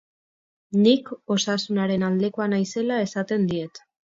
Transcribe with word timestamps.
Nik 0.85 1.11
Osasunaren 1.35 2.07
aldekoa 2.09 2.51
naizela 2.55 3.01
esaten 3.07 3.47
diet. 3.53 3.87